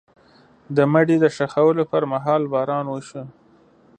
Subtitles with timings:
[0.75, 3.23] د مړي د ښخولو پر مهال باران وشو.